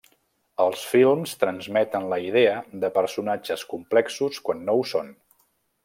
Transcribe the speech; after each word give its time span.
Els 0.63 0.85
films 0.93 1.33
transmeten 1.43 2.07
la 2.13 2.19
idea 2.29 2.55
de 2.85 2.91
personatges 2.97 3.67
complexos 3.75 4.45
quan 4.49 4.69
no 4.71 4.81
ho 4.81 4.91
són. 4.95 5.15